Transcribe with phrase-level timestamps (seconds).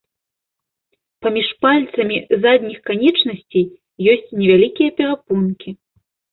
[1.25, 2.17] Паміж пальцамі
[2.47, 3.65] задніх канечнасцей
[4.17, 5.69] ёсць невялікія перапонкі.